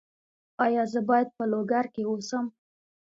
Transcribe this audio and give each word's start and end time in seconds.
ایا 0.65 0.83
زه 0.93 0.99
باید 1.09 1.27
په 1.37 1.43
لوګر 1.51 1.85
کې 1.93 2.03
اوسم؟ 2.09 2.45